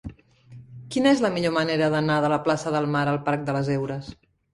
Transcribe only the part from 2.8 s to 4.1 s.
Mar al parc de les Heures?